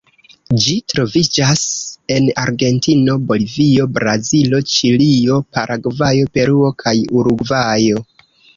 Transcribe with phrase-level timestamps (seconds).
[0.61, 1.65] Ĝi troviĝas
[2.15, 8.05] en Argentino, Bolivio, Brazilo, Ĉilio, Paragvajo, Peruo kaj Urugvajo.